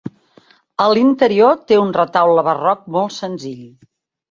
A 0.85 0.87
l'interior 0.93 1.59
té 1.73 1.79
un 1.83 1.93
retaule 1.99 2.47
barroc 2.49 2.83
molt 2.99 3.17
senzill. 3.21 3.65